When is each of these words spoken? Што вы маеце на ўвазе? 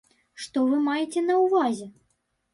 Што 0.45 0.63
вы 0.71 0.79
маеце 0.87 1.23
на 1.27 1.37
ўвазе? 1.43 1.89